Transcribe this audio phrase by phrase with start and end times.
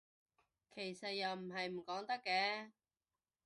[0.73, 2.71] 其實又唔係唔講得嘅